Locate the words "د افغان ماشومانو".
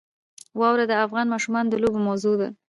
0.87-1.71